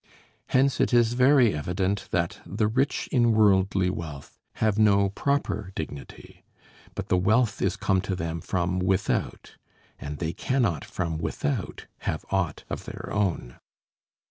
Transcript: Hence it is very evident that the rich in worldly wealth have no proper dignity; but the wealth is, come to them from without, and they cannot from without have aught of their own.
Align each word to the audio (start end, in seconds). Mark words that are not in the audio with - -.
Hence 0.47 0.81
it 0.81 0.95
is 0.95 1.13
very 1.13 1.53
evident 1.53 2.07
that 2.09 2.39
the 2.43 2.67
rich 2.67 3.07
in 3.11 3.33
worldly 3.33 3.91
wealth 3.91 4.39
have 4.53 4.79
no 4.79 5.09
proper 5.09 5.71
dignity; 5.75 6.43
but 6.95 7.09
the 7.09 7.17
wealth 7.19 7.61
is, 7.61 7.75
come 7.75 8.01
to 8.01 8.15
them 8.15 8.41
from 8.41 8.79
without, 8.79 9.57
and 9.99 10.17
they 10.17 10.33
cannot 10.33 10.83
from 10.83 11.19
without 11.19 11.85
have 11.99 12.25
aught 12.31 12.63
of 12.67 12.85
their 12.85 13.13
own. 13.13 13.59